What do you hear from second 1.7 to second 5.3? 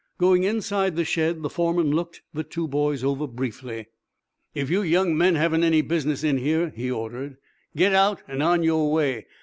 looked the two boys over briefly. "If you young